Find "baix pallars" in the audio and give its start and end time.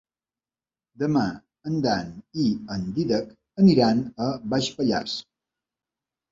4.57-5.23